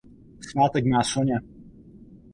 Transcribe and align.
Svátek 0.47 0.85
má 0.91 1.01
Soňa. 1.11 1.37